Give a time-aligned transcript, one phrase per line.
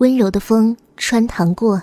[0.00, 1.82] 温柔的风穿堂过，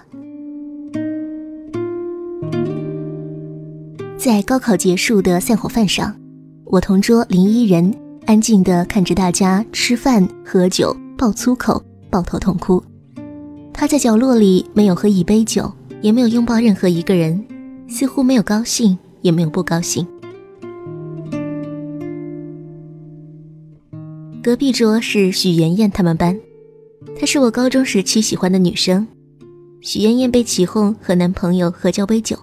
[4.17, 6.15] 在高考结束的散伙饭上，
[6.65, 7.93] 我同桌林依人
[8.25, 12.83] 安静地看着大家吃饭、喝酒、爆粗口、抱头痛哭。
[13.71, 15.71] 他在角落里没有喝一杯酒，
[16.01, 17.45] 也没有拥抱任何一个人，
[17.87, 20.07] 似乎没有高兴，也没有不高兴。
[24.41, 26.35] 隔壁桌是许妍妍他们班。
[27.19, 29.05] 她是我高中时期喜欢的女生，
[29.81, 32.37] 许艳艳被起哄和男朋友喝交杯酒，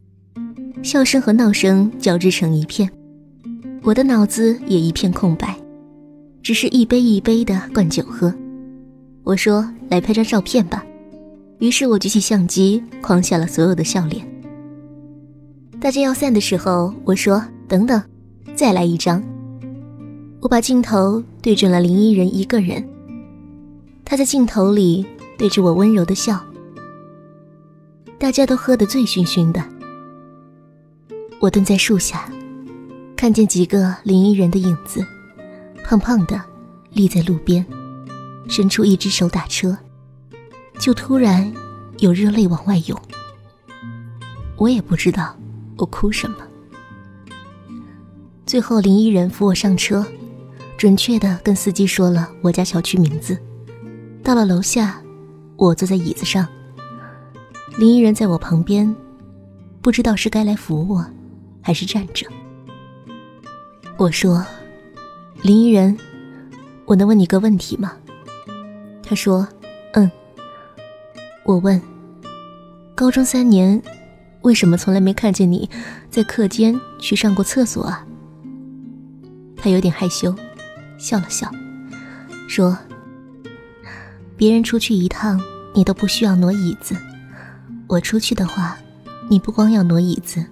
[0.83, 2.91] 笑声和闹声交织成一片，
[3.83, 5.57] 我的脑子也一片空白，
[6.43, 8.35] 只是一杯一杯的灌酒喝。
[9.23, 10.85] 我说来拍张照片吧，
[11.61, 14.27] 于是我举起相机框下了所有的笑脸。
[15.81, 18.03] 大家要散的时候，我说等等，
[18.57, 19.23] 再来一张。
[20.41, 22.85] 我把镜头对准了林依人一个人。
[24.05, 25.05] 他在镜头里
[25.39, 26.45] 对着我温柔的笑，
[28.19, 29.65] 大家都喝得醉醺醺的。
[31.41, 32.31] 我蹲在树下，
[33.17, 35.05] 看见几个林依人的影子，
[35.83, 36.41] 胖胖的，
[36.93, 37.65] 立在路边，
[38.47, 39.77] 伸出一只手打车，
[40.79, 41.53] 就突然
[41.99, 43.01] 有热泪往外涌。
[44.57, 45.37] 我也不知道
[45.77, 46.37] 我哭什么。
[48.47, 50.07] 最后林依人扶我上车，
[50.77, 53.37] 准确的跟司机说了我家小区名字。
[54.25, 54.99] 到了楼下，
[55.57, 56.49] 我坐在椅子上，
[57.77, 58.97] 林依人在我旁边，
[59.83, 61.05] 不知道是该来扶我，
[61.61, 62.27] 还是站着。
[63.99, 64.43] 我说
[65.43, 65.95] ：“林依人，
[66.87, 67.93] 我能问你个问题吗？”
[69.05, 69.47] 他说
[69.93, 70.11] ：“嗯。”
[71.45, 71.79] 我问
[72.97, 73.81] ：“高中三年，
[74.41, 75.69] 为什么从来没看见你
[76.09, 78.07] 在课间去上过厕所啊？”
[79.55, 80.35] 他有点害羞，
[80.97, 81.47] 笑了笑，
[82.49, 82.75] 说。
[84.37, 85.41] 别人出去一趟，
[85.75, 86.95] 你都不需要挪椅子；
[87.87, 88.77] 我出去的话，
[89.31, 90.45] 你不光要挪椅子，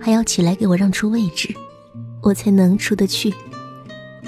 [0.00, 1.54] 还要起来给我让出位置，
[2.22, 3.32] 我才能出得去。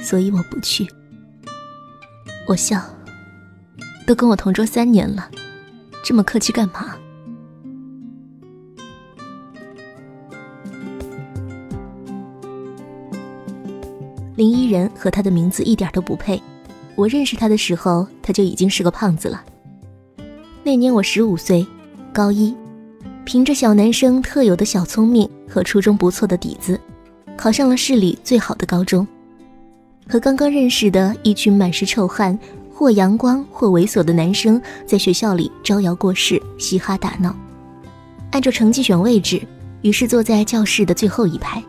[0.03, 0.87] 所以我不去。
[2.47, 2.83] 我笑，
[4.07, 5.31] 都跟我同桌三年了，
[6.05, 6.97] 这么客气干嘛？
[14.35, 16.43] 林依人和他的名字一点都不配。
[16.95, 19.43] 我认识他的时候，他就已经是个胖子了。
[20.63, 21.67] 那年我十五岁，
[22.13, 22.55] 高一，
[23.25, 26.79] 凭着小男生特有的小聪明和初中不错的底子，
[27.37, 29.07] 考上了市里最好的高中，
[30.09, 32.39] 和刚刚认识的一群满是臭汗、
[32.73, 37.35] 或阳光或猥琐的男生在学校里招摇过市、嘻哈打闹。
[38.31, 39.43] 按照成绩选位置，
[39.81, 41.63] 于是坐在教室的最后一排。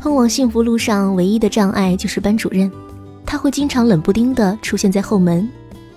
[0.00, 2.72] 通往幸福路上唯一的障碍就是班主任，
[3.26, 5.46] 他会经常冷不丁地出现在后门，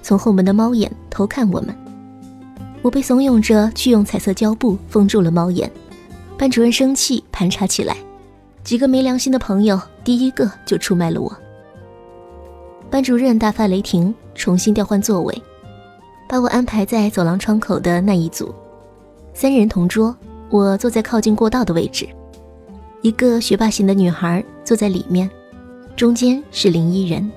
[0.01, 1.73] 从后门的猫眼偷看我们。
[2.81, 5.71] 我被怂恿着去用彩色胶布封住了猫眼，
[6.37, 7.95] 班主任生气盘查起来，
[8.61, 11.33] 几个没良心的朋友第一个就出卖了我。
[12.89, 15.41] 班主任大发雷霆，重新调换座位，
[16.27, 18.53] 把我安排在走廊窗口的那一组，
[19.33, 20.13] 三人同桌，
[20.49, 22.05] 我坐在靠近过道的位置。
[23.03, 25.29] 一个学霸型的女孩坐在里面，
[25.93, 27.29] 中间是林依人。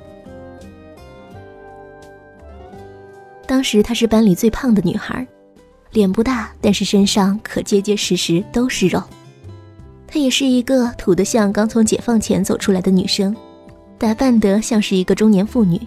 [3.48, 5.26] 当时她是班里最胖的女孩，
[5.90, 9.02] 脸不大，但是身上可结结实实都是肉。
[10.06, 13.34] 她也是一个土得像刚从解放前走出来的女生，
[13.98, 15.80] 打扮得像是一个中年妇女，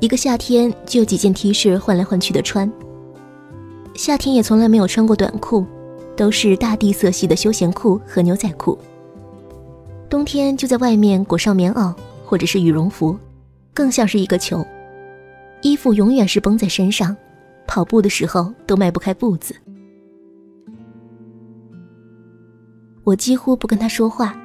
[0.00, 2.68] 一个夏天就几件 T 恤换来换去的穿，
[3.94, 5.64] 夏天也从来没有穿过短裤，
[6.16, 8.76] 都是大地色系的休闲裤和牛仔裤。
[10.14, 11.92] 冬天就在外面裹上棉袄
[12.24, 13.18] 或者是羽绒服，
[13.74, 14.64] 更像是一个球。
[15.60, 17.16] 衣服永远是绷在身上，
[17.66, 19.52] 跑步的时候都迈不开步子。
[23.02, 24.38] 我几乎不跟他说话，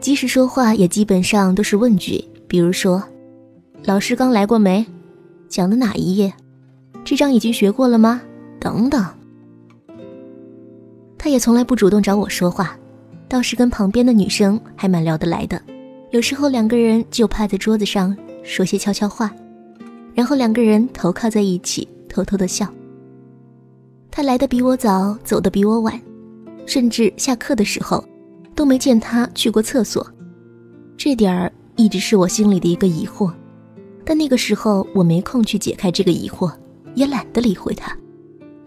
[0.00, 3.04] 即使说话也基本上都是问句，比如说
[3.84, 4.86] ：“老师刚来过没？
[5.46, 6.32] 讲的哪一页？
[7.04, 8.22] 这章已经学过了吗？”
[8.58, 9.04] 等等。
[11.18, 12.78] 他也从来不主动找我说话。
[13.28, 15.60] 倒是跟旁边的女生还蛮聊得来的，
[16.10, 19.34] 有时候两个人就趴在桌子上说些悄悄话，
[20.14, 22.72] 然后两个人头靠在一起偷偷的笑。
[24.10, 26.00] 他来的比我早，走的比我晚，
[26.66, 28.02] 甚至下课的时候
[28.54, 30.06] 都没见他去过厕所，
[30.96, 33.30] 这点儿一直是我心里的一个疑惑。
[34.04, 36.50] 但那个时候我没空去解开这个疑惑，
[36.94, 37.94] 也懒得理会他，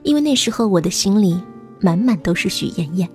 [0.04, 1.42] 因为那时候我的心里
[1.80, 3.10] 满满都是许妍妍。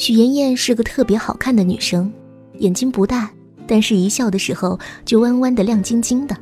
[0.00, 2.10] 许妍妍是个特别好看的女生，
[2.54, 3.30] 眼睛不大，
[3.66, 6.34] 但是一笑的时候就弯弯的、亮晶晶的，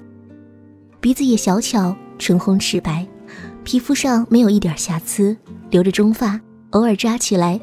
[1.01, 3.05] 鼻子也小巧，唇红齿白，
[3.65, 5.37] 皮肤上没有一点瑕疵，
[5.71, 6.41] 留着中发，
[6.71, 7.61] 偶尔扎起来，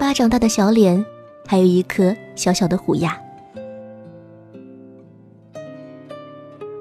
[0.00, 1.04] 巴掌大的小脸，
[1.46, 3.14] 还有一颗小小的虎牙。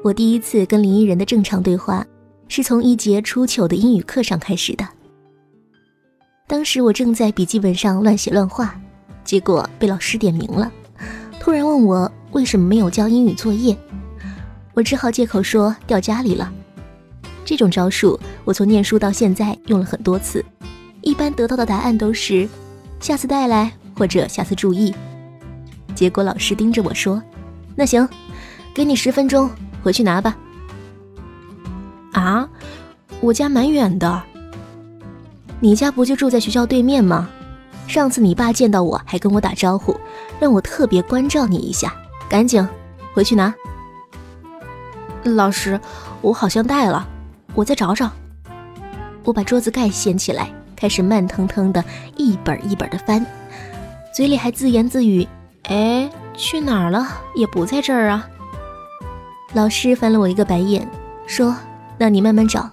[0.06, 2.08] 我第一次跟林依人的正常对话，
[2.48, 4.88] 是从一节初秋的英语课上开始的。
[6.46, 8.76] 当时我正在笔记本上乱写乱画，
[9.24, 10.72] 结果被老师点名了，
[11.40, 13.76] 突然问我为什么没有交英语作业，
[14.74, 16.52] 我只好借口说掉家里了。
[17.46, 20.44] 这种招数我从念书到现在用了很多次，
[21.02, 22.48] 一般得到的答案都是
[23.00, 24.94] 下次带来或者下次注意。
[25.96, 27.22] 结果老师盯着我说
[27.76, 28.08] ：“那行，
[28.74, 29.50] 给你十分钟。”
[29.84, 30.38] 回去拿吧。
[32.14, 32.48] 啊，
[33.20, 34.24] 我家蛮远的。
[35.64, 37.30] 你家不就住在学校对面吗？
[37.88, 39.98] 上次你爸见到我还跟我打招呼，
[40.38, 41.96] 让我特别关照你一下。
[42.28, 42.68] 赶紧
[43.14, 43.54] 回去拿。
[45.24, 45.80] 老师，
[46.20, 47.08] 我好像带了，
[47.56, 48.12] 我再找找。
[49.24, 51.82] 我把桌子盖掀起来，开始慢腾腾的
[52.18, 53.26] 一本一本的翻，
[54.14, 55.26] 嘴里还自言自语
[55.72, 57.08] ：“哎，去哪儿了？
[57.38, 58.28] 也不在这儿啊。”
[59.56, 60.86] 老师翻了我一个白眼，
[61.26, 61.56] 说
[61.98, 62.70] ：“那你慢慢找，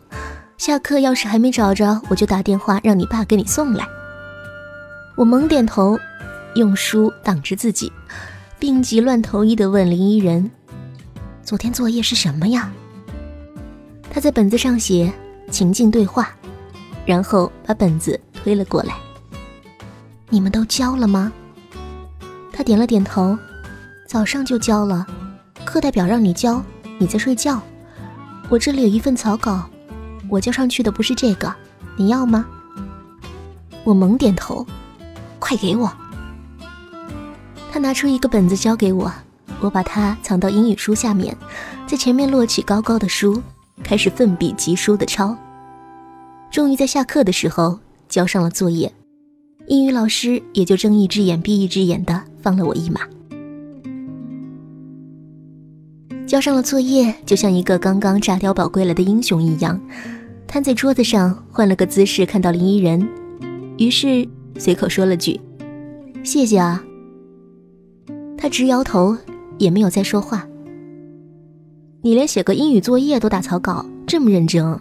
[0.60, 3.82] 下课要是还没找着，我就打电话让你爸给你送来。”
[5.16, 5.98] 我猛点头，
[6.54, 7.90] 用书挡着自己，
[8.58, 10.50] 病急乱投医地问林依人
[11.42, 12.70] ：“昨天作业是什么呀？”
[14.12, 15.10] 他在本子上写
[15.50, 16.28] 情境对话，
[17.06, 18.92] 然后把本子推了过来
[20.28, 21.32] ：“你们都交了吗？”
[22.52, 23.34] 他点了点头
[24.06, 25.06] ：“早上就交了。”
[25.64, 26.62] 课代表让你交，
[26.98, 27.62] 你在睡觉。
[28.50, 29.64] 我这里有一份草稿，
[30.30, 31.52] 我交上去的不是这个，
[31.96, 32.46] 你要吗？
[33.82, 34.64] 我猛点头，
[35.40, 35.92] 快给我。
[37.72, 39.12] 他拿出一个本子交给我，
[39.60, 41.36] 我把它藏到英语书下面，
[41.86, 43.42] 在前面摞起高高的书，
[43.82, 45.36] 开始奋笔疾书的抄。
[46.50, 47.78] 终于在下课的时候
[48.08, 48.92] 交上了作业，
[49.66, 53.00] 英语老师也就睁一只眼闭一只眼的放了我一马。
[56.26, 59.80] 交上了作业，就像一个刚刚炸碉堡归来的英雄一样，
[60.50, 63.08] 瘫在桌子上，换了个姿势看到林依人，
[63.78, 64.26] 于是
[64.58, 65.40] 随口说了句
[66.24, 66.82] ：“谢谢啊。”
[68.36, 69.16] 他直摇头，
[69.58, 70.44] 也没有再说话。
[72.02, 74.76] 你连写个英语作业都打草稿，这么认真？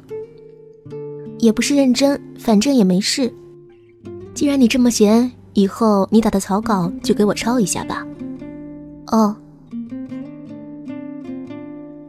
[1.37, 3.31] 也不是认真，反正也没事。
[4.33, 8.03] 既然你这么闲，以后你打的草稿就给我抄一下吧。
[9.11, 9.35] 哦。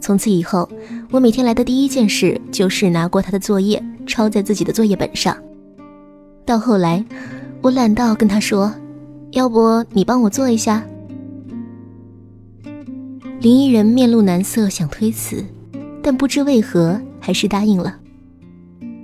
[0.00, 0.66] 从此以后，
[1.12, 5.36] 我每天来的第一件事就是拿过他的作业，抄在自己的作业本上。
[6.46, 7.04] 到后来，
[7.60, 8.72] 我懒到跟他说
[9.32, 10.86] ：“要不你帮我做一下？”
[13.42, 15.44] 林依人面露难色，想推辞，
[16.00, 17.98] 但不知为何还是答应了。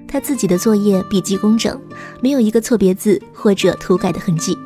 [0.07, 1.77] 他自己的作业笔记工整，
[2.21, 4.57] 没有一个错别字或者涂改的痕迹，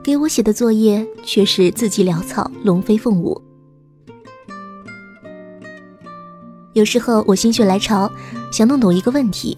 [0.00, 3.42] 给我写的作业却是字迹潦草，龙飞凤舞。
[6.74, 8.10] 有时候我心血来潮，
[8.52, 9.56] 想弄懂一个问题，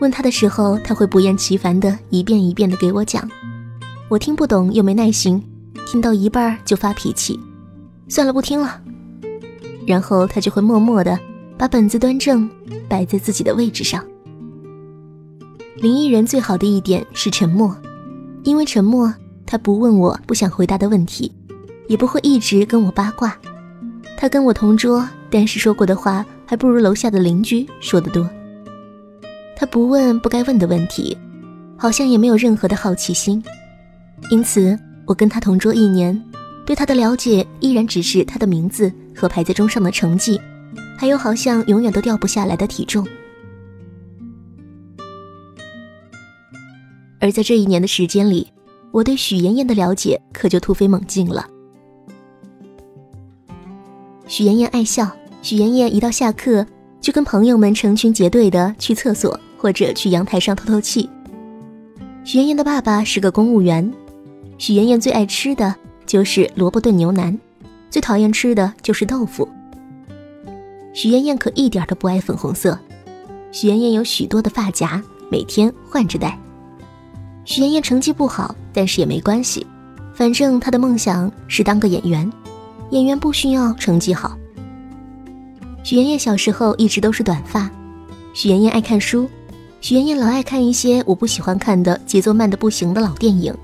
[0.00, 3.28] 问他的时候，他会不厌其烦的一遍一遍的给我讲。
[4.08, 5.42] 我听不懂又没耐心，
[5.86, 7.40] 听到一半就发脾气，
[8.08, 8.80] 算了不听了。
[9.86, 11.18] 然后他就会默默的
[11.56, 12.48] 把本子端正，
[12.88, 14.04] 摆在自己的位置上。
[15.76, 17.74] 林依人最好的一点是沉默，
[18.44, 19.12] 因为沉默，
[19.46, 21.32] 他不问我不想回答的问题，
[21.88, 23.36] 也不会一直跟我八卦。
[24.16, 26.24] 他跟我同桌，但是说过的话。
[26.44, 28.28] 还不如楼下的邻居说的多。
[29.56, 31.16] 他不问不该问的问题，
[31.78, 33.42] 好像也没有任何的好奇心。
[34.30, 36.22] 因此，我跟他同桌一年，
[36.66, 40.38] 对他的了解依然只是他的名字和排在中上的成绩，
[40.98, 43.06] 还有好像永远都掉不下来的体重。
[47.18, 48.46] 而在这一年的时间里，
[48.90, 51.48] 我对许妍妍的了解可就突飞猛进了。
[54.26, 55.10] 许妍妍爱笑。
[55.42, 56.64] 许妍妍一到下课，
[57.00, 61.10] 就跟朋友们成群结队的去厕所或者去阳台上透透气。
[62.22, 63.92] 许妍妍的爸爸是个公务员，
[64.56, 65.74] 许妍妍最爱吃的
[66.06, 67.36] 就是萝卜炖牛腩，
[67.90, 69.48] 最讨厌吃的就是豆腐。
[70.92, 72.78] 许妍妍可一点都不爱粉红色，
[73.50, 76.38] 许妍妍有许多的发夹，每天换着戴。
[77.44, 79.66] 许妍妍成绩不好，但是也没关系，
[80.14, 82.32] 反正她的梦想是当个演员，
[82.90, 84.38] 演员不需要成绩好。
[85.84, 87.70] 许妍妍小时候一直都是短发。
[88.34, 89.28] 许妍妍爱看书，
[89.80, 93.54] 许妍妍老爱看一些我不喜欢看的、节奏慢的不行的老电影。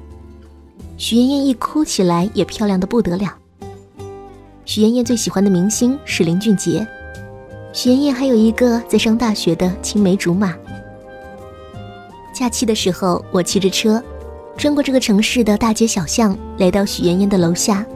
[0.96, 3.34] 许妍妍一哭起来也漂亮的不得了。
[4.64, 6.87] 许妍妍最喜欢的明星是林俊杰。
[7.72, 10.54] 许妍妍还有一个在上大学的青梅竹马。
[12.34, 14.02] 假期的时候，我骑着车，
[14.56, 17.87] 穿过这个城市的大街小巷，来到许妍妍的楼下，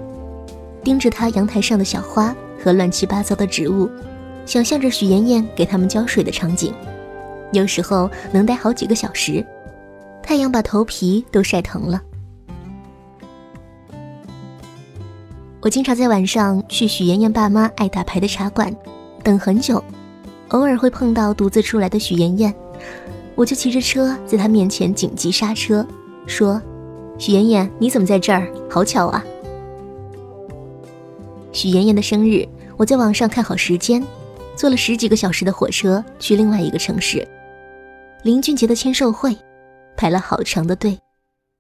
[0.85, 3.91] 盯着她阳台上的小花和乱七八糟的植物，
[4.45, 6.73] 想象着许妍妍给他们浇水的场景。
[7.53, 9.45] 有时候能待好几个小时，
[10.23, 12.01] 太阳把头皮都晒疼了。
[15.61, 18.75] 我经常在晚上去许妍妍爸妈爱打牌的茶馆，
[19.23, 19.85] 等很久，
[20.49, 22.53] 偶尔会碰到独自出来的许妍妍，
[23.37, 25.87] 我就骑着车在她面前紧急刹车，
[26.27, 26.61] 说
[27.17, 28.51] ：“许妍妍，你怎么在这儿？
[28.69, 29.25] 好巧啊！”
[31.53, 34.03] 许妍妍的生日，我在网上看好时间，
[34.55, 37.27] 坐了十几个小时的火车去另外一个城市。
[38.23, 39.37] 林俊杰的签售会，
[39.97, 40.99] 排了好长的队，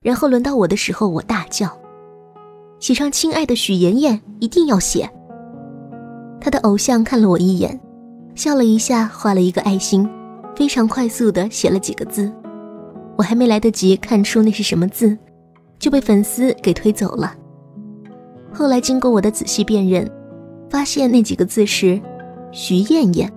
[0.02, 1.76] 然后轮到我的时候，我大叫。
[2.78, 5.08] 写上“亲爱的许妍妍”，一定要写。
[6.40, 7.80] 他的偶像看了我一眼，
[8.34, 10.08] 笑了一下，画了一个爱心，
[10.56, 12.32] 非常快速的写了几个字。
[13.16, 15.16] 我还没来得及看出那是什么字，
[15.78, 17.34] 就被粉丝给推走了。
[18.52, 20.10] 后来经过我的仔细辨认，
[20.68, 22.00] 发现那几个字是
[22.52, 23.32] “徐艳艳”。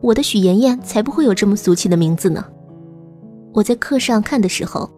[0.00, 2.44] 我的许妍妍才不会有这么俗气的名字呢。
[3.52, 4.88] 我在课上看的时候，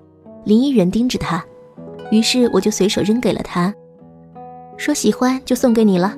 [0.44, 1.42] 林依人盯着他。
[2.10, 3.72] 于是我就随手扔给了他，
[4.76, 6.16] 说喜欢就送给你了。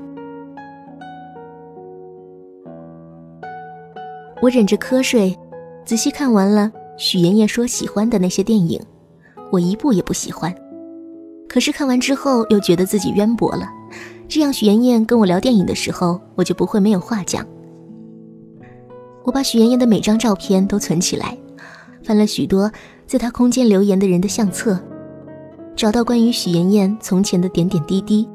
[4.41, 5.37] 我忍着瞌睡，
[5.85, 8.81] 仔细看完了许妍妍说喜欢的那些电影，
[9.53, 10.55] 我一部也不喜欢。
[11.49, 13.69] 可是看完之后又觉得自己渊博了，
[14.31, 17.45] 这样许妍妍跟我聊电影的时候，我就不会没有话讲。
[19.25, 21.37] 我把许妍妍的每张照片都存起来，
[22.05, 22.71] 翻了许多
[23.09, 24.79] 在她空间留言的人的相册。
[25.75, 28.29] 找到关于许妍妍从前的点点滴滴，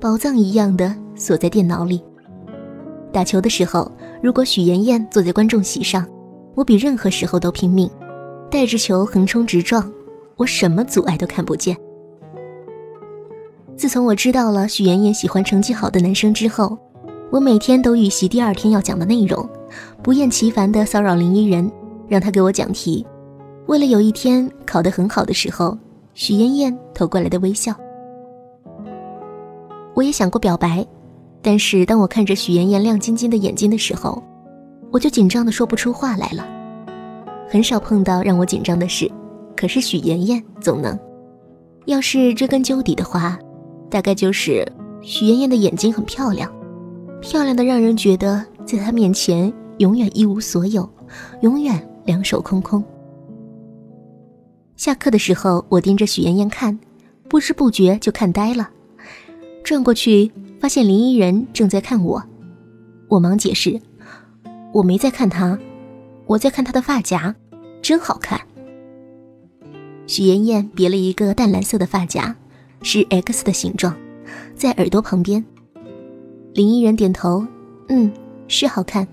[0.00, 2.00] 宝藏一样的锁在电脑里。
[3.12, 3.90] 打球的时候，
[4.22, 6.06] 如果许妍妍坐在观众席上，
[6.54, 7.90] 我比任何时候都拼命，
[8.48, 9.92] 带着球横冲直撞，
[10.36, 11.76] 我什么阻碍都看不见。
[13.76, 16.78] 自从我知道了许妍妍喜欢成绩好的男生之后，
[17.30, 19.48] 我每天都预习第二天要讲的内容，
[20.02, 21.70] 不厌其烦地骚扰林依人，
[22.08, 23.04] 让他给我讲题，
[23.66, 25.76] 为了有一天考得很好的时候。
[26.14, 27.74] 许妍妍投过来的微笑，
[29.94, 30.86] 我也想过表白，
[31.40, 34.22] 但是当我看着许妍妍亮晶晶的眼睛的时候，
[34.90, 36.46] 我就紧张的说不出话来了。
[37.48, 39.10] 很少碰到让我紧张的事，
[39.56, 40.98] 可是许妍妍总能。
[41.86, 43.38] 要是追根究底的话，
[43.92, 44.66] 大概就是
[45.02, 46.50] 许妍妍的眼睛很漂亮，
[47.20, 50.88] 漂亮的让人觉得在她面前永远一无所有，
[51.42, 52.82] 永远两手空空。
[54.76, 56.80] 下课的时候，我盯着许妍妍看，
[57.28, 58.70] 不知不觉就看呆了。
[59.62, 62.22] 转过去，发现林依人正在看我，
[63.08, 63.78] 我忙解释
[64.72, 65.58] ：“我没在看她，
[66.24, 67.36] 我在看她的发夹，
[67.82, 68.40] 真好看。”
[70.08, 72.34] 许妍妍别了一个淡蓝色的发夹，
[72.82, 73.96] 是 X 的形状，
[74.54, 75.44] 在耳朵旁边。
[76.54, 77.46] 林依人点头
[77.88, 78.12] ：“嗯，
[78.48, 79.06] 是好看。”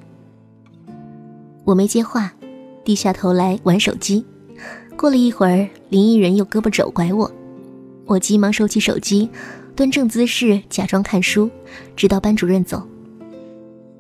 [1.64, 2.34] 我没接话，
[2.84, 4.26] 低下头来玩手机。
[4.98, 7.32] 过了一会儿，林依人用胳膊肘拐我，
[8.06, 9.30] 我急忙收起手机，
[9.76, 11.50] 端正姿势假装看书，
[11.96, 12.82] 直到班主任走。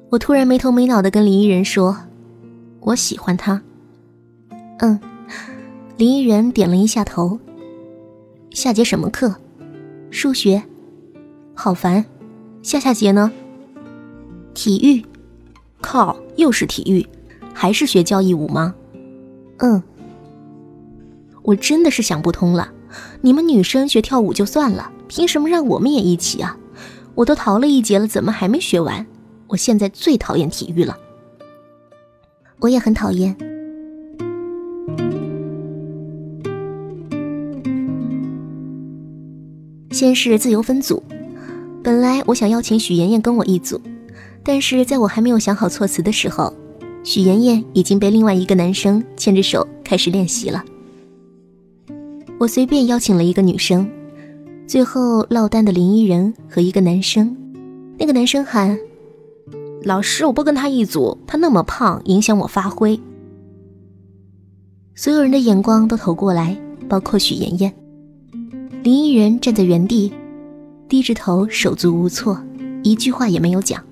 [0.09, 1.95] 我突然没头没脑地跟林依人说
[2.81, 3.61] ：“我喜欢他。”
[4.79, 4.99] 嗯，
[5.95, 7.39] 林依人点了一下头。
[8.51, 9.33] 下节什么课？
[10.11, 10.63] 数学。
[11.53, 12.05] 好烦。
[12.61, 13.31] 下下节呢？
[14.53, 15.05] 体育。
[15.81, 17.07] 靠，又是体育，
[17.53, 18.75] 还是学交谊舞吗？
[19.59, 19.81] 嗯。
[21.43, 22.71] 我真的是想不通了，
[23.21, 26.57] 你们女生学跳舞就算了，凭什么让我们也一起啊？
[27.15, 29.07] 我都逃了一节了，怎么还没学完？
[29.47, 30.97] 我现在最讨厌体育了。
[32.59, 33.35] 我也很讨厌。
[39.99, 41.03] 先是自由分组，
[41.83, 43.81] 本来我想邀请许妍妍跟我一组，
[44.45, 46.53] 但是在我还没有想好措辞的时候，
[47.03, 50.63] 许妍妍已经被另外一个男生牵着手开始练习了。
[52.37, 53.85] 我随便邀请了一个女生，
[54.65, 57.35] 最后落单的林依人和一个男生。
[57.97, 58.79] 那个男生喊
[59.83, 62.97] ：“老师，我不跟他一组，他那么胖，影响我发挥。”
[64.95, 67.73] 所有人的眼光都投过来，包括许妍妍。
[68.81, 70.13] 林依人站在原地，
[70.87, 72.41] 低着头，手足无措，
[72.81, 73.83] 一句话也没有讲。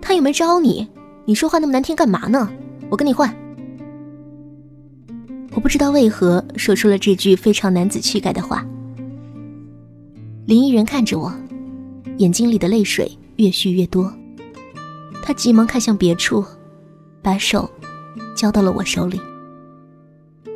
[0.00, 0.86] 他又没招你，
[1.24, 2.48] 你说话那么难听干嘛呢？
[2.88, 3.34] 我跟你换。
[5.54, 8.64] 我不知道为何说出了这句非常男子气概的话。
[10.46, 11.34] 林依人看着我，
[12.18, 14.12] 眼睛里的泪水越蓄越多。
[15.20, 16.44] 他急忙看向别处，
[17.20, 17.68] 把手
[18.36, 19.20] 交到了我手里。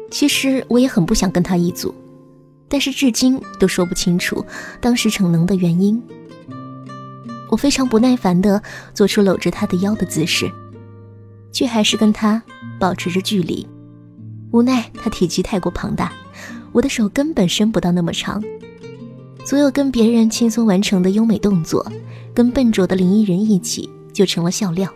[0.09, 1.93] 其实我也很不想跟他一组，
[2.71, 4.43] 但是至今都说不清楚
[4.81, 6.01] 当时逞能的原因。
[7.51, 8.63] 我非常不耐烦地
[8.95, 10.51] 做出搂着他的腰的姿势，
[11.51, 12.41] 却还是跟他
[12.79, 13.67] 保持着距离。
[14.53, 16.13] 无奈他体积太过庞大，
[16.71, 18.43] 我的手根本伸不到那么长。
[19.45, 21.85] 所有跟别人轻松完成的优美动作，
[22.33, 24.89] 跟笨拙的林依人一起就成了笑料。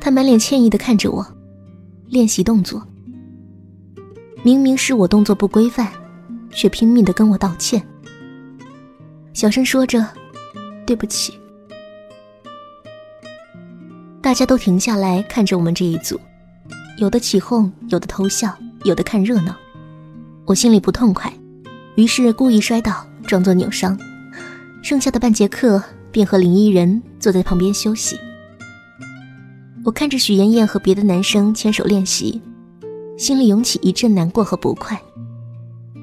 [0.00, 1.26] 他满脸歉意地看着我，
[2.08, 2.86] 练习动作。
[4.42, 5.92] 明明是我动作不规范，
[6.50, 7.82] 却拼命的跟我道歉，
[9.32, 10.06] 小声说着。
[10.86, 11.38] 对不起，
[14.22, 16.18] 大家都停下来看着我们这一组，
[16.96, 19.54] 有的起哄，有的偷笑，有的看热闹。
[20.46, 21.30] 我心里不痛快，
[21.96, 23.98] 于是故意摔倒，装作扭伤。
[24.82, 28.18] 剩下的半节课便和林依人坐在旁边休息。
[29.84, 32.40] 我看着许妍妍和别的男生牵手练习，
[33.18, 34.96] 心里涌起一阵难过和不快，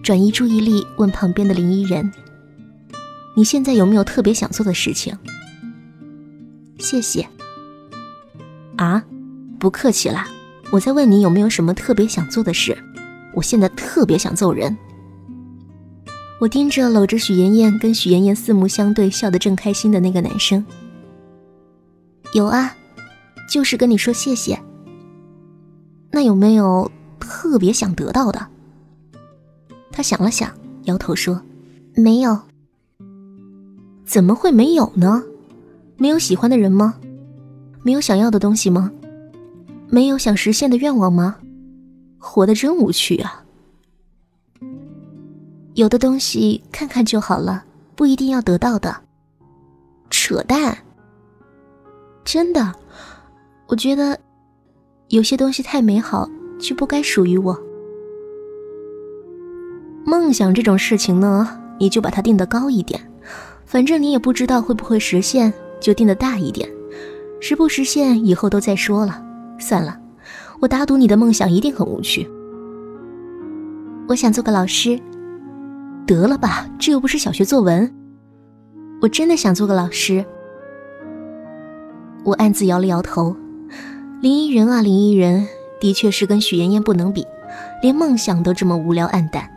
[0.03, 2.11] 转移注意力问旁边的林依人。
[3.33, 5.15] 你现在有没有特别想做的事情？
[6.77, 7.25] 谢谢。
[8.75, 9.01] 啊，
[9.57, 10.27] 不客气啦，
[10.71, 12.77] 我在问你有没有什么特别想做的事。
[13.33, 14.77] 我现在特别想揍人。
[16.41, 20.65] 我盯着搂着许妍妍，跟许妍妍四目相对，笑得正开心的那个男生。
[22.33, 22.75] 有啊，
[23.49, 24.59] 就是跟你说谢谢。
[26.11, 26.89] 那有没有
[27.25, 28.47] 特别想得到的？
[29.91, 30.49] 他想了想，
[30.83, 31.41] 摇头说
[31.95, 32.39] ：“没有。”
[34.05, 35.23] 怎么会没有呢？
[35.97, 36.95] 没有喜欢的人吗？
[37.83, 38.91] 没有想要的东西吗？
[39.89, 41.37] 没有想实现的愿望吗？
[42.17, 43.43] 活得真无趣啊！
[45.73, 47.65] 有的东西看看就好了，
[47.95, 48.95] 不一定要得到的。
[50.09, 50.77] 扯淡！
[52.23, 52.73] 真的，
[53.67, 54.19] 我觉得
[55.09, 57.57] 有些东西太美好，就不该属于我。
[60.05, 62.99] 梦想这种事情呢，你就把它定得高一点。
[63.65, 66.69] 反正你也不知道会不会实现，就定的大一点。
[67.41, 69.23] 实不实现以后都再说了。
[69.59, 69.99] 算了，
[70.59, 72.29] 我打赌你的梦想一定很无趣。
[74.07, 74.99] 我想做个老师。
[76.05, 77.91] 得了吧，这又不是小学作文。
[79.01, 80.23] 我真的想做个老师。
[82.23, 83.35] 我暗自摇了摇头。
[84.21, 85.47] 林依人啊，林依人，
[85.79, 87.25] 的确是跟许妍妍不能比，
[87.81, 89.49] 连梦想都这么无聊暗淡。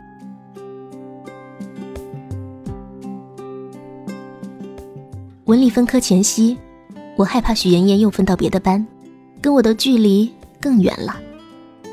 [5.45, 6.55] 文理分科前夕，
[7.15, 8.85] 我害怕许妍妍又分到别的班，
[9.41, 11.19] 跟我的距离更远了。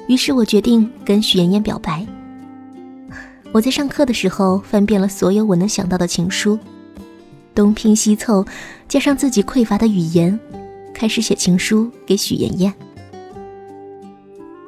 [0.08, 2.06] 于是我决定跟许妍妍表白。
[3.52, 6.58] 我在上课的时候翻遍了所有我能想到的情书，
[7.54, 8.44] 东拼西凑，
[8.86, 10.38] 加上自己匮乏的语言，
[10.92, 12.74] 开始写情书给许妍妍。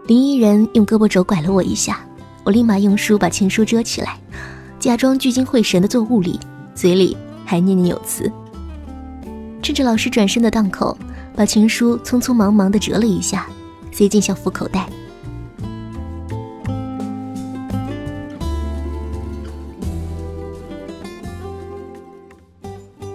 [0.08, 2.00] 林依人用胳膊肘拐了我一下，
[2.42, 4.18] 我立马用书把情书遮起来，
[4.80, 6.40] 假装聚精会神的做物理，
[6.74, 8.32] 嘴里还念念有词。
[9.62, 10.96] 趁着老师转身的档口，
[11.36, 13.46] 把情书匆匆忙忙地折了一下，
[13.92, 14.88] 塞进校服口袋。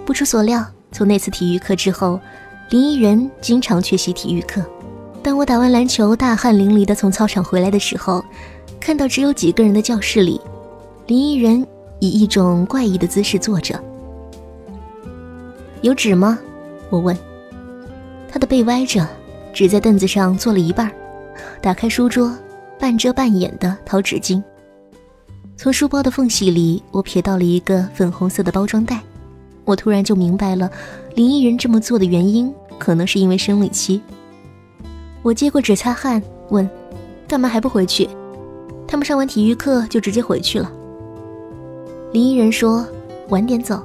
[0.06, 2.20] 不出所料，从那次体育课之后，
[2.70, 4.64] 林依人经常缺席体育课。
[5.24, 8.22] 当我打完篮球，大汗淋漓地从操场回来的时候，
[8.78, 10.38] 看到只有几个人的教室里，
[11.06, 11.66] 林依人
[11.98, 13.82] 以一种怪异的姿势坐着。
[15.80, 16.38] 有纸吗？
[16.90, 17.16] 我问。
[18.28, 19.08] 他的背歪着，
[19.54, 20.92] 只在凳子上坐了一半，
[21.62, 22.30] 打开书桌，
[22.78, 24.42] 半遮半掩的掏纸巾。
[25.56, 29.00] 从书包的缝隙里，我瞥到了一个粉红色的包装袋。
[29.64, 30.70] 我突然就明白了，
[31.14, 34.02] 林依人这么做的原因，可能是因为生理期。
[35.24, 36.68] 我接过纸擦汗，问
[37.26, 38.06] ：“干嘛还不回去？”
[38.86, 40.70] 他们上完体育课就直接回去了。
[42.12, 42.86] 林依人说
[43.30, 43.82] ：“晚点走。”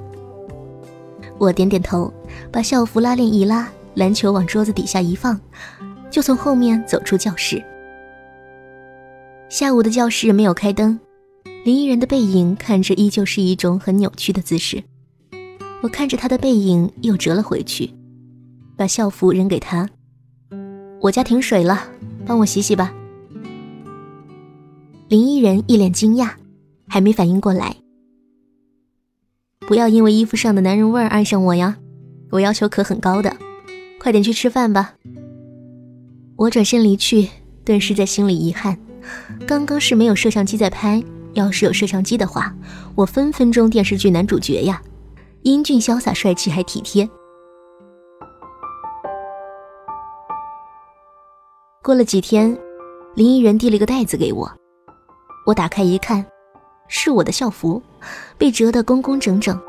[1.40, 2.14] 我点点头，
[2.52, 5.40] 把校服拉链一拉，篮球往桌子底下一放，
[6.12, 7.64] 就从后面走出教室。
[9.48, 11.00] 下午的教室没有开灯，
[11.64, 14.84] 林依人的背影看着依旧是一种很扭曲的姿势。
[15.82, 17.90] 我看着他的背影又折了回去，
[18.76, 19.90] 把校服扔给他。
[21.02, 21.88] 我家停水了，
[22.26, 22.94] 帮我洗洗吧。
[25.08, 26.32] 林依人一脸惊讶，
[26.88, 27.76] 还没反应过来。
[29.62, 31.78] 不要因为衣服上的男人味儿爱上我呀！
[32.32, 33.36] 我要求可很高的，
[34.00, 34.96] 快点去吃饭吧。
[36.36, 37.30] 我转身离去，
[37.64, 38.78] 顿时在心里遗憾：
[39.48, 41.02] 刚刚是没有摄像机在拍，
[41.34, 42.54] 要是有摄像机的话，
[42.96, 44.82] 我分分钟电视剧男主角呀，
[45.44, 47.10] 英俊潇洒、帅气还体贴。
[51.90, 52.56] 过了几天，
[53.16, 54.48] 林依人递了一个袋子给我，
[55.44, 56.24] 我打开一看，
[56.88, 57.82] 是我的校服，
[58.38, 59.60] 被折得工工整整。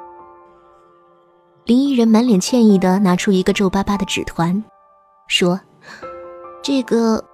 [1.64, 4.62] 林依人满脸歉意地拿出一个皱巴巴的纸团，
[5.28, 5.58] 说
[6.62, 7.24] ：“这个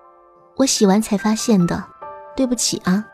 [0.54, 1.82] 我洗完才发现的，
[2.36, 3.04] 对不起啊。”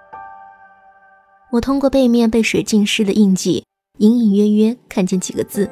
[1.53, 3.65] 我通过背面被水浸湿的印记，
[3.97, 5.71] 隐隐约约看见几个字，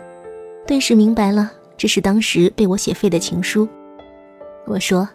[0.67, 3.69] 顿时明白了，这是当时被我写废的情书。
[4.65, 5.07] 我说。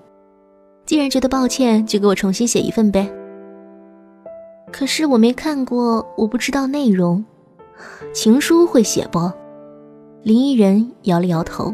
[0.86, 3.12] 既然觉得抱歉，就给我重新写一份呗。
[4.72, 7.26] 可是我没看过，我不知道内容。
[8.14, 9.32] 情书会写不？
[10.22, 11.74] 林依人摇了摇头。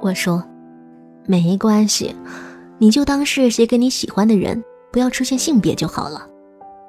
[0.00, 0.44] 我说
[1.26, 2.14] ：“没关系，
[2.78, 6.26] 你就当是写给你喜欢的人，不要出现性别就好了。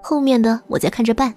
[0.02, 1.34] 后面的我再看着办。”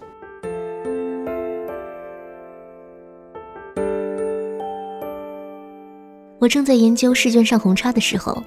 [6.41, 8.43] 我正在研究试卷上红叉的时候。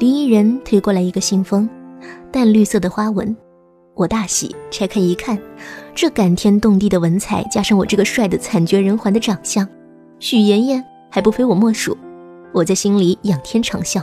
[0.00, 1.68] 林依人推过来一个信封，
[2.32, 3.36] 淡绿色的花纹，
[3.94, 5.38] 我大喜，拆开一看，
[5.94, 9.68] 这感天动地的文采，加上我这个帅的惨绝人寰的长相，
[10.18, 11.94] 许妍妍还不非我莫属。
[12.54, 14.02] 我在心里仰天长啸。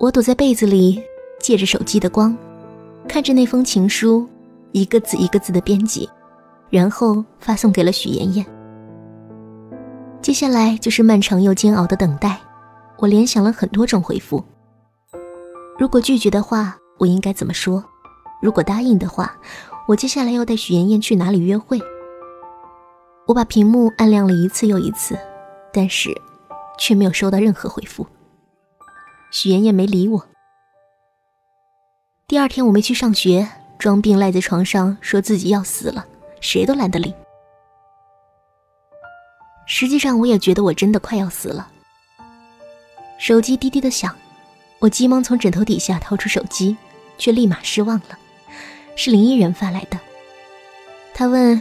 [0.00, 1.00] 我躲在被子里，
[1.38, 2.36] 借着手机的光，
[3.06, 4.28] 看着那封情书，
[4.72, 6.10] 一个字一个字的编辑，
[6.68, 8.44] 然后发送给了许妍妍。
[10.20, 12.40] 接下来就是漫长又煎熬的等待。
[12.96, 14.42] 我联想了很多种回复。
[15.78, 17.84] 如果拒绝的话，我应该怎么说？
[18.40, 19.36] 如果答应的话，
[19.88, 21.80] 我接下来要带许妍妍去哪里约会？
[23.26, 25.18] 我把屏幕按亮了一次又一次，
[25.72, 26.10] 但是
[26.78, 28.06] 却没有收到任何回复。
[29.30, 30.26] 许妍妍没理我。
[32.28, 36.06] 第二天我没去上学，装病赖在床上，说自己要死了，
[36.40, 37.12] 谁都懒得理。
[39.66, 41.68] 实际上，我也觉得我真的快要死了。
[43.18, 44.14] 手机滴滴的响，
[44.78, 46.76] 我急忙从枕头底下掏出手机，
[47.16, 48.18] 却立马失望了，
[48.96, 49.98] 是林依人发来的。
[51.14, 51.60] 他问：“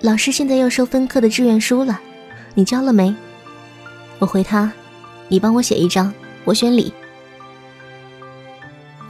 [0.00, 2.00] 老师现在要收分科的志愿书了，
[2.54, 3.14] 你交了没？”
[4.18, 4.72] 我回他
[5.28, 6.92] ：“你帮我写一张，我选理。”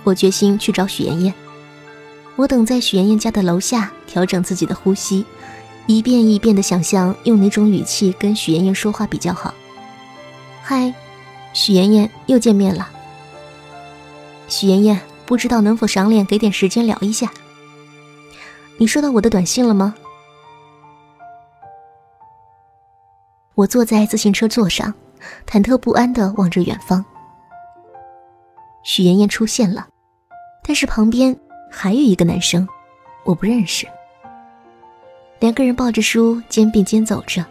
[0.04, 1.32] 我决心去找许妍妍。
[2.34, 5.24] 我等在许妍妍家的楼下，调整自己的呼吸，
[5.86, 9.54] 一遍一遍的想象用哪种语气跟许妍妍说话比较好。
[10.62, 10.92] 嗨。
[11.52, 12.88] 许妍妍又见面了。
[14.48, 17.30] 许妍妍，不知道能否赏脸，给点时间聊一下。
[18.78, 19.94] 你收到我的短信了吗？
[23.54, 24.92] 我坐在自行车座上，
[25.46, 27.04] 忐忑不安的望着远方。
[28.82, 29.86] 许妍妍出现了，
[30.64, 31.38] 但是旁边
[31.70, 32.66] 还有一个男生，
[33.24, 33.86] 我不认识。
[35.38, 37.44] 两个人抱着书，肩并肩走着。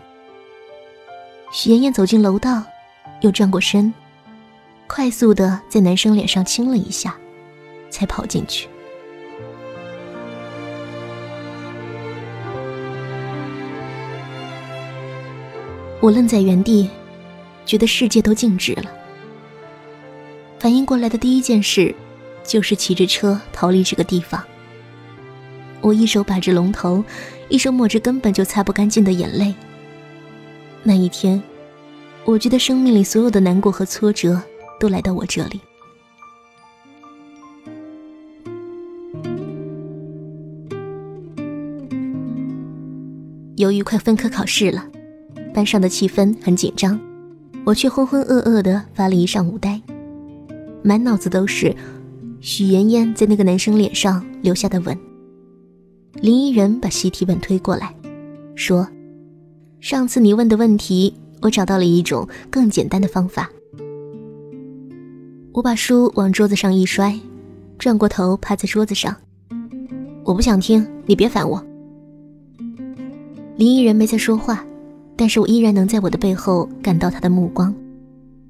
[1.51, 2.63] 许妍妍走进楼道。
[3.21, 3.93] 又转过身，
[4.88, 7.15] 快速的在男生脸上亲了一下，
[7.89, 8.67] 才跑进去。
[15.99, 16.89] 我愣在原地，
[17.63, 18.86] 觉得世界都静止了。
[20.60, 21.93] 反应过来的第一件事，
[22.43, 24.43] 就是骑着车逃离这个地方。
[25.79, 27.03] 我一手把着龙头，
[27.49, 29.53] 一手抹着根本就擦不干净的眼泪。
[30.84, 31.41] 那一天。
[32.23, 34.41] 我觉得生命里所有的难过和挫折
[34.79, 35.60] 都来到我这里。
[43.57, 44.88] 由于快分科考试了，
[45.53, 46.99] 班上的气氛很紧张，
[47.65, 49.79] 我却浑浑噩噩的发了一上午呆，
[50.84, 51.75] 满脑子都是
[52.39, 54.97] 许妍妍在那个男生脸上留下的吻。
[56.13, 57.93] 林依人把习题本推过来，
[58.55, 58.88] 说
[59.81, 63.49] ：“上次你问的问题。”我找到了一种更简单的方法。
[65.51, 67.19] 我把书往桌子上一摔，
[67.77, 69.15] 转过头趴在桌子上。
[70.23, 71.62] 我不想听，你别烦我。
[73.58, 74.63] 林依人没再说话，
[75.17, 77.73] 但是我依然能在我的背后感到他的目光。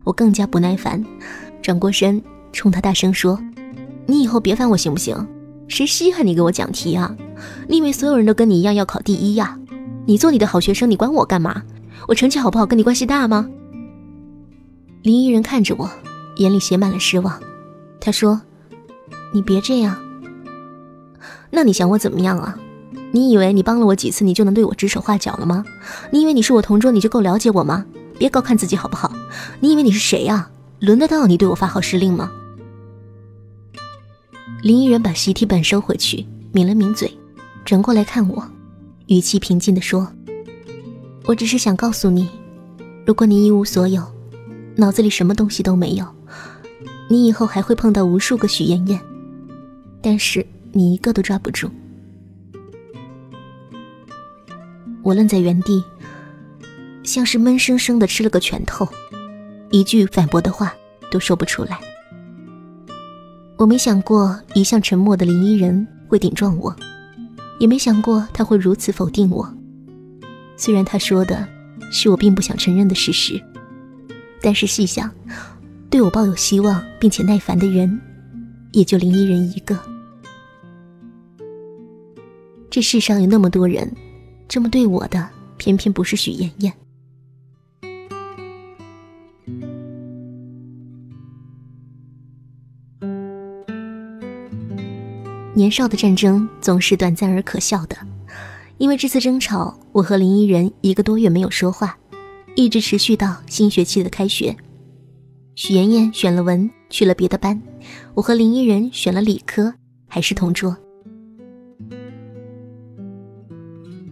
[0.04, 1.04] 我更加不耐烦，
[1.62, 3.40] 转过身冲他大声说
[4.06, 5.16] ：“你以后别烦我行不行？
[5.68, 7.16] 谁稀罕你给我讲题啊？
[7.68, 9.58] 你以为所有人都跟你一样要考第一呀？
[10.06, 11.64] 你做你的好学生，你管我干嘛？”
[12.08, 13.50] 我成绩好不好跟你关系大吗？
[15.04, 15.90] 林依人看着我，
[16.38, 17.40] 眼里写满了失望。
[18.00, 18.42] 他说
[19.34, 19.98] ：“你别这样。
[21.50, 22.58] 那你想我怎么样啊？
[23.12, 25.66] 你以为你帮了我几次，你就能对我指手画脚了吗？
[26.12, 27.86] 你以为你是我同桌，你就够了解我吗？
[28.18, 29.12] 别高看自己好不好？
[29.60, 30.50] 你以为你是谁呀？
[30.80, 32.32] 轮得到你对我发号施令吗？”
[34.64, 37.18] 林依人把习题本收回去，抿了抿嘴，
[37.66, 38.48] 转过来看我，
[39.08, 40.08] 语气平静地说。
[41.26, 42.30] 我只是想告诉你，
[43.06, 44.04] 如果你一无所有，
[44.76, 46.06] 脑子里什么东西都没有，
[47.10, 49.00] 你以后还会碰到无数个许妍妍，
[50.02, 51.70] 但是你一个都抓不住。
[55.04, 55.84] 我愣在原地，
[57.04, 58.88] 像是闷生生的吃了个拳头，
[59.70, 60.74] 一句反驳的话
[61.12, 61.80] 都说不出来。
[63.58, 66.76] 我没想过一向沉默的林依人会顶撞我，
[67.60, 69.48] 也没想过他会如此否定我。
[70.62, 71.48] 虽然他说的
[71.92, 73.42] 是我并不想承认的事实，
[74.44, 75.12] 但是细想，
[75.90, 78.00] 对我抱有希望并且耐烦的人，
[78.72, 79.76] 也就林依人一个。
[82.70, 83.92] 这世上有那么多人。
[84.48, 86.72] 这么对我的，偏偏不是许妍妍。
[95.56, 97.98] 年少的战争总是短暂而可笑的，
[98.82, 101.96] 因为这次争吵，我和林依人一个多月没有说话，
[102.56, 104.58] 一直持续到新学期的开学。
[105.54, 107.62] 许妍妍选了文，去了别的班，
[108.16, 109.72] 我和林依人选了理科，
[110.08, 110.76] 还是同桌。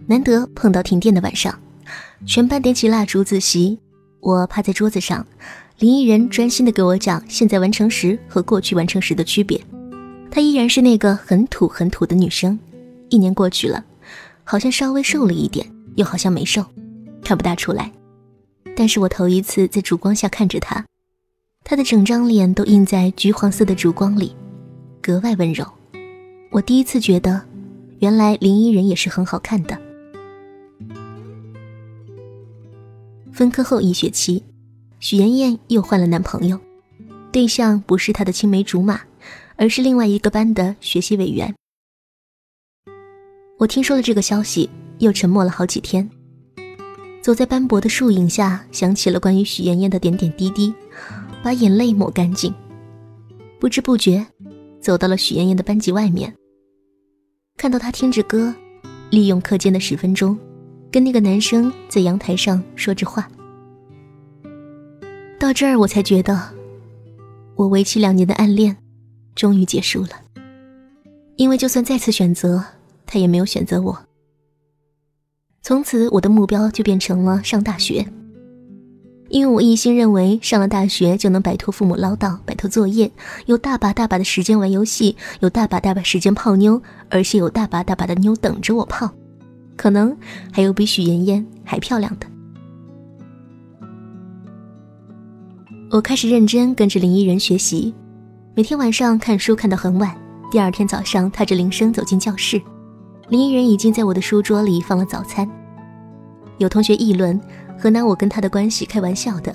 [0.06, 1.52] 难得碰到停电的晚上，
[2.24, 3.76] 全班点起蜡烛自习。
[4.20, 5.26] 我趴在桌子上，
[5.80, 9.60] 林依人专心的给我讲现在完成时和过去完成时的区别。
[10.30, 12.56] 她依然是那个很土很土的女生。
[13.08, 13.84] 一年过去了，
[14.50, 16.64] 好像稍微瘦了一点，又好像没瘦，
[17.22, 17.92] 看不大出来。
[18.74, 20.84] 但是我头一次在烛光下看着他，
[21.62, 24.34] 他的整张脸都映在橘黄色的烛光里，
[25.00, 25.64] 格外温柔。
[26.50, 27.40] 我第一次觉得，
[28.00, 29.80] 原来林依人也是很好看的。
[33.30, 34.42] 分科后一学期，
[34.98, 36.58] 许妍妍又换了男朋友，
[37.30, 39.02] 对象不是她的青梅竹马，
[39.54, 41.54] 而是另外一个班的学习委员。
[43.60, 44.70] 我听说了这个消息，
[45.00, 46.08] 又沉默了好几天。
[47.20, 50.72] 走在斑驳的树影下，想起了关于许妍妍的点点滴滴，
[51.42, 52.54] 把眼泪抹干净。
[53.60, 54.26] 不知不觉，
[54.80, 56.34] 走到了许妍妍的班级外面，
[57.58, 58.54] 看到她听着歌，
[59.10, 60.38] 利用课间的十分钟。
[60.90, 63.30] 跟那个男生在阳台上说着话，
[65.38, 66.50] 到这儿我才觉得，
[67.56, 68.74] 我为期两年的暗恋，
[69.34, 70.12] 终于结束了。
[71.36, 72.64] 因为就算再次选择，
[73.10, 73.98] 他也没有选择我。
[75.62, 78.06] 从此我的目标就变成了上大学，
[79.28, 83.10] 因为我一心认为上了大学就能摆脱父母唠叨，摆脱作业，
[83.46, 89.10] 有大把大把的时间玩游戏，有大把大把时间泡妞，而且有大把大把的妞等着我泡。
[89.76, 90.16] 可能
[90.52, 92.26] 还有比许妍妍还漂亮的。
[95.90, 97.92] 我开始认真跟着林依人学习，
[98.54, 100.16] 每天晚上看书看到很晚。
[100.52, 102.60] 第二天早上踏着铃声走进教室，
[103.30, 105.48] 林依人已经在我的书桌里放了早餐。
[106.58, 107.40] 有同学议论
[107.78, 109.54] 和拿我跟他的关系开玩笑的，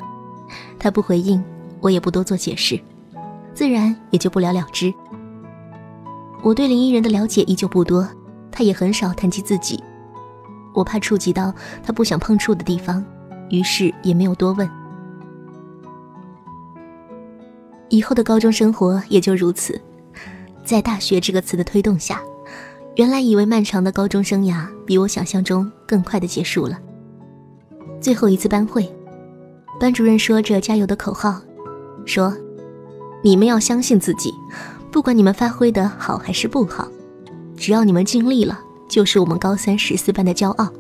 [0.80, 1.44] 他不回应，
[1.82, 2.80] 我也不多做解释，
[3.54, 4.94] 自然也就不了了之。
[6.42, 8.08] 我对林依人的了解依旧不多，
[8.50, 9.84] 他也很少谈及自己。
[10.74, 13.04] 我怕触及到他不想碰触的地方，
[13.50, 14.70] 于是也没有多问。
[17.90, 19.80] 以后的高中生活也就如此，
[20.64, 22.22] 在“大学”这个词的推动下，
[22.96, 26.80] 原来以为漫长的高中生涯，比我想象中更快的结束了。
[28.00, 28.90] 最后一次班会，
[29.80, 31.42] 班主任说着加油的口号，
[32.06, 32.34] 说
[33.22, 34.34] ：“你们要相信自己，
[34.92, 36.88] 不管你们发挥的好还是不好，
[37.58, 40.72] 只要你们尽力了。”就是我们高三十四班的骄傲。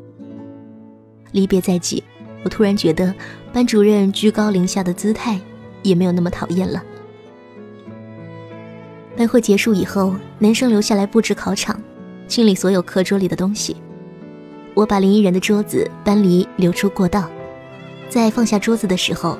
[1.32, 2.02] 离别在即，
[2.44, 3.12] 我突然觉得
[3.52, 5.42] 班主任居高临下的姿态
[5.82, 6.82] 也没有那么讨厌了。
[9.18, 11.82] 班会结束以后，男生留下来布置考场，
[12.28, 13.76] 清理所有课桌里的东西。
[14.74, 17.30] 我把林依人的桌子搬离，留出过道。
[18.10, 19.38] 在放下桌子的时候，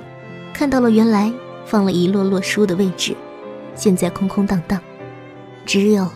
[0.54, 1.32] 看到了原来
[1.66, 3.16] 放了一摞摞书的位置，
[3.76, 4.80] 现在空空荡荡，
[5.66, 6.08] 只有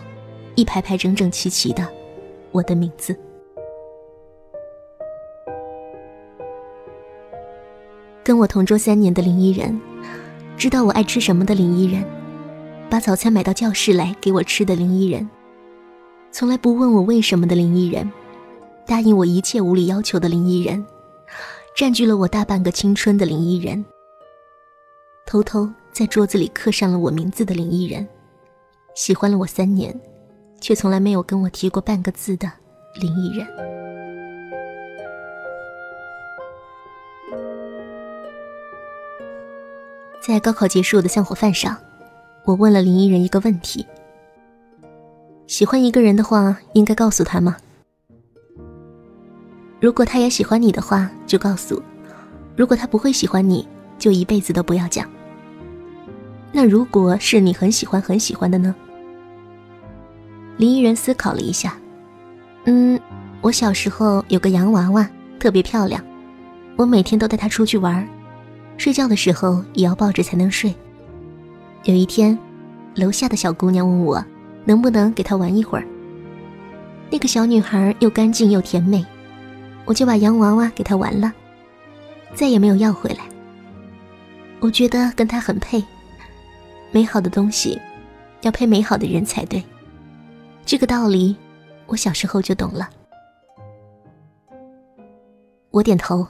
[0.54, 1.86] 一排排整整齐齐的。
[2.50, 3.16] 我的名字，
[8.24, 9.80] 跟我同桌三年的林依人，
[10.56, 12.04] 知道我爱吃什么的林依人，
[12.88, 15.28] 把早餐买到教室来给我吃的林依人，
[16.32, 18.10] 从来不问我为什么的林依人，
[18.86, 20.84] 答应我一切无理要求的林依人，
[21.76, 23.84] 占据了我大半个青春的林依人，
[25.26, 28.06] 偷偷在桌子里刻上了我名字的林依人，
[28.94, 29.98] 喜欢了我三年。
[30.60, 32.46] 却从来没有跟我提过半个字的
[33.00, 33.46] 林依人。
[40.20, 41.74] 在高考结束的散伙饭上，
[42.44, 43.86] 我问了林依人一个问题：
[45.50, 47.56] 喜欢一个人的话，应该告诉他吗？
[49.80, 51.82] 如果他也喜欢你的话，就告诉；
[52.54, 53.66] 如果他不会喜欢你，
[53.98, 55.10] 就一辈子都不要讲。
[56.52, 58.72] 那如果是你很喜欢很喜欢的呢？
[60.56, 61.76] 林依人思考了一下，
[62.66, 62.98] 嗯，
[63.40, 65.10] 我小时候有个洋娃娃，
[65.40, 66.00] 特别漂亮，
[66.76, 68.08] 我每天都带她出去玩，
[68.76, 70.72] 睡觉的时候也要抱着才能睡。
[71.82, 72.38] 有一天，
[72.94, 74.24] 楼下的小姑娘问我，
[74.70, 75.84] 能不能给她玩一会儿。
[77.10, 79.04] 那个小女孩又干净又甜美，
[79.84, 81.32] 我就把洋娃娃给她玩了，
[82.34, 83.24] 再也没有要回来。
[84.60, 85.82] 我觉得跟她很配。
[86.92, 87.80] 美好的东西，
[88.42, 89.60] 要配美好的人才对。
[90.64, 91.34] 这个道理，
[91.86, 92.88] 我小时候就懂了。
[95.72, 96.28] 我点头，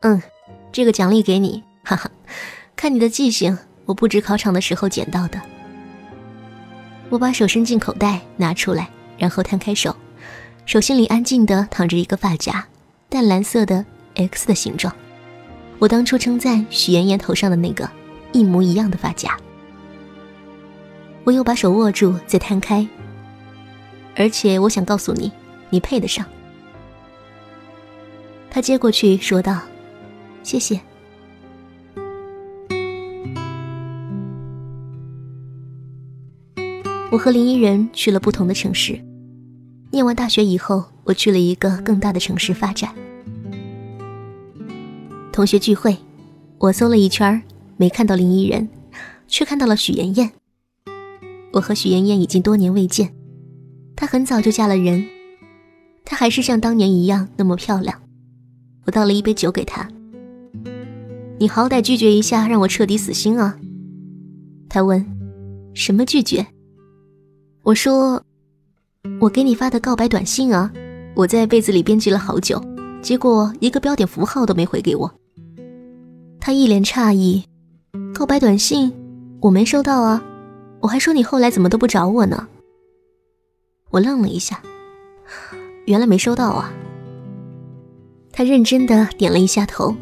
[0.00, 0.20] 嗯，
[0.72, 2.10] 这个奖励给你，哈哈，
[2.74, 5.40] 看你的记性，我布置考场的时候捡到的。
[7.08, 9.94] 我把手伸进口袋，拿出来，然后摊开手，
[10.64, 12.66] 手心里安静的躺着一个发夹，
[13.08, 14.94] 淡蓝色的 X 的形状，
[15.78, 17.88] 我当初称赞许妍妍头上的那个
[18.32, 19.36] 一模一样的发夹。
[21.22, 22.86] 我又把手握住，再摊开。
[24.16, 25.30] 而且我想告诉你，
[25.70, 26.24] 你配得上。
[28.50, 29.60] 他接过去说道
[30.42, 30.80] ：“谢谢。”
[37.10, 39.00] 我和林依人去了不同的城市。
[39.92, 42.92] 念完大学以后，我去了一个更大的城市发展。
[45.32, 45.96] 同学聚会，
[46.58, 47.40] 我搜了一圈，
[47.76, 48.68] 没看到林依人，
[49.28, 50.32] 却看到了许妍妍。
[51.52, 53.14] 我和许妍妍已经多年未见，
[53.94, 55.06] 她很早就嫁了人，
[56.04, 58.02] 她还是像当年一样那么漂亮。
[58.84, 59.88] 我倒了一杯酒给她，
[61.38, 63.58] 你好歹拒绝一下，让我彻底死心啊！
[64.68, 65.06] 她问
[65.72, 66.46] ：“什么拒绝？”
[67.66, 68.22] 我说
[69.20, 70.72] ：“我给你发的告白短信啊，
[71.16, 72.62] 我在被子里编辑了好久，
[73.02, 75.12] 结果一个标点符号都没回给我。”
[76.38, 77.44] 他一脸诧异
[78.14, 78.92] ：“告白短信
[79.40, 80.22] 我没收到啊。”
[80.78, 82.46] 我还说你后来怎么都不找我呢？
[83.90, 84.62] 我愣了一下，
[85.86, 86.72] 原来没收到啊。
[88.30, 89.92] 他认真的点了一下头。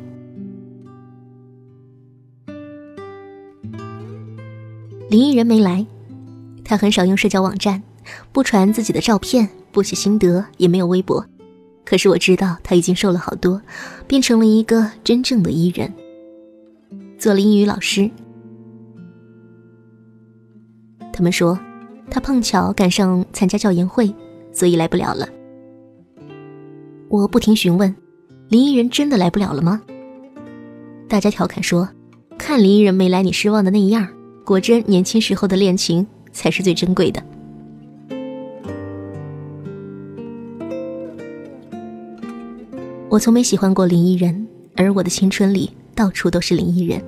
[5.09, 5.87] 林依人没来，
[6.65, 7.83] 他很少用社交网站，
[8.33, 11.25] 不传自己的照片，不写心得，也没有微博。
[11.85, 13.61] 可是我知道他已经瘦了好多，
[14.07, 15.93] 变成了一个真正的伊人，
[17.19, 18.11] 做了英语老师。
[21.13, 21.59] 他们说，
[22.11, 24.13] 他碰巧赶上参加教研会，
[24.51, 25.29] 所以来不了了。
[27.09, 27.95] 我不停询问，
[28.49, 29.83] 林依人真的来不了了吗？
[31.07, 31.89] 大家调侃说，
[32.39, 34.09] 看林依人没来，你失望的那样，
[34.45, 37.23] 果真年轻时候的恋情才是最珍贵的。
[43.09, 47.03] 我从没喜欢过林依人，而我的青春里到处都是林依人。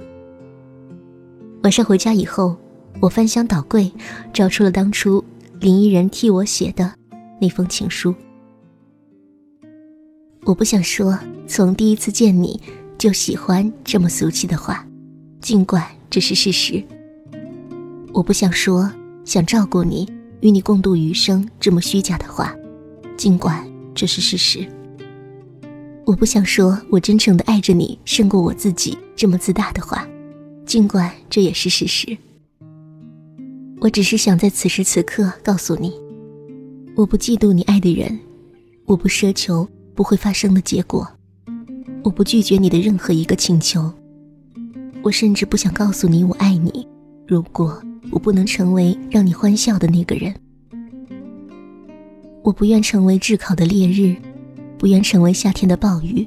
[1.65, 2.57] 晚上回家以后。
[2.99, 3.93] 我翻箱倒柜，
[4.33, 5.23] 找出了当初
[5.61, 6.91] 林依人替我写的
[7.39, 8.15] 那封情书。
[10.45, 12.59] 我不想说从第一次见你
[12.97, 14.87] 就喜欢这么俗气的话，
[15.43, 16.83] 尽管这是事实。
[18.15, 18.91] 我不想说
[19.27, 20.09] 想照顾你，
[20.41, 22.55] 与你共度余生这么虚假的话，
[23.17, 24.65] 尽管这是事实。
[26.07, 30.07] 我不想说我真诚的爱着你胜过我自己这么自大的话，
[30.65, 32.17] 尽管这也是事实。
[33.81, 35.93] 我只是想在此时此刻告诉你，
[36.95, 38.17] 我不嫉妒你爱的人，
[38.85, 41.05] 我不奢求不会发生的结果，
[42.05, 43.93] 我不拒绝你的任何一个请求，
[45.03, 46.87] 我甚至不想告诉你我爱你。
[47.27, 50.35] 如果我不能成为让你欢笑的那个人，
[52.43, 54.17] 我不愿成为炙烤的烈日，
[54.79, 56.27] 不愿成为夏天的暴雨，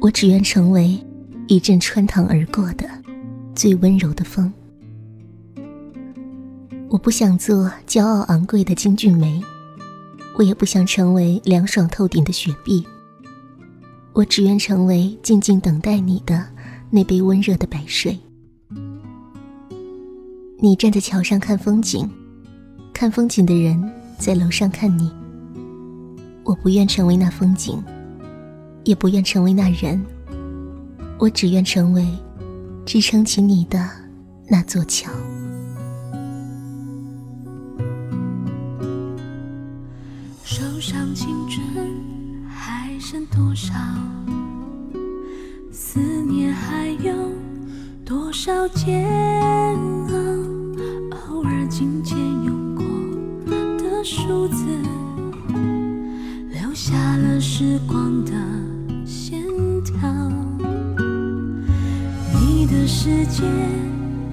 [0.00, 0.98] 我只愿成为
[1.46, 2.88] 一阵穿堂而过的
[3.54, 4.52] 最温柔的风。
[6.88, 9.40] 我不想做骄傲昂贵的金骏眉，
[10.36, 12.84] 我也不想成为凉爽透顶的雪碧。
[14.12, 16.46] 我只愿成为静静等待你的
[16.90, 18.18] 那杯温热的白水。
[20.58, 22.08] 你站在桥上看风景，
[22.94, 25.12] 看风景的人在楼上看你。
[26.44, 27.82] 我不愿成为那风景，
[28.82, 30.02] 也不愿成为那人。
[31.18, 32.06] 我只愿成为
[32.86, 33.86] 支撑起你的
[34.48, 35.12] 那座桥。
[40.42, 41.86] 受伤青春
[42.48, 43.74] 还剩多少
[45.70, 47.12] 思念，还有
[48.06, 49.04] 多少煎
[63.36, 63.42] 界，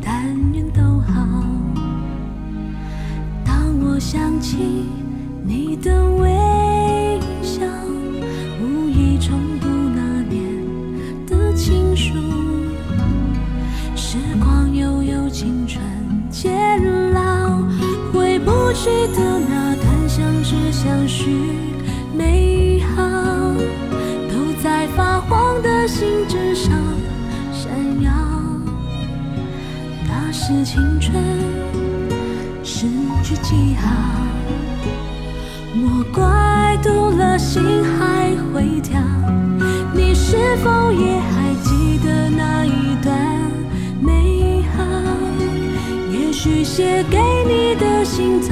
[0.01, 0.81] 但愿都。
[0.81, 1.27] 好。
[3.43, 4.85] 当我想起
[5.43, 7.59] 你的微笑，
[8.61, 10.41] 无意重读那年
[11.27, 12.13] 的情书。
[13.93, 15.83] 时光悠悠，青春
[16.29, 17.59] 渐老，
[18.13, 21.52] 回不去的那段相知相许
[30.73, 31.13] 青春
[32.63, 32.87] 失
[33.21, 33.91] 去记号，
[35.75, 38.99] 莫怪读了心还会跳。
[39.93, 43.15] 你是否也还记得那一段
[44.01, 44.83] 美好？
[46.11, 48.49] 也许写给你的信早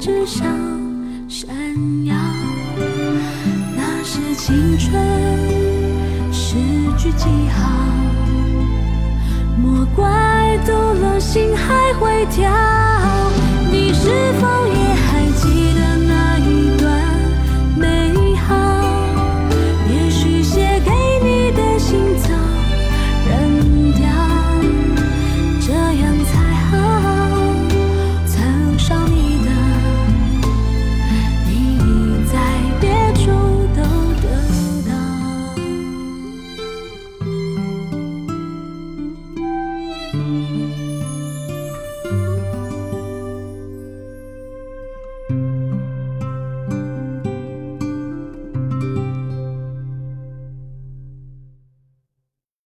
[0.00, 0.46] 的信纸上
[1.28, 1.48] 闪
[2.06, 2.14] 耀。
[3.76, 6.56] 那是青春诗
[6.96, 7.70] 句记号。
[9.58, 12.69] 莫怪读了心还会跳。